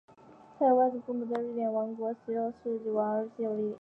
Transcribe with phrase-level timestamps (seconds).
[0.57, 3.69] 他的外祖父母是瑞典国王卡尔十六世及王后西尔维娅。